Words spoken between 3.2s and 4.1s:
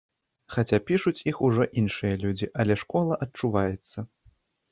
адчуваецца.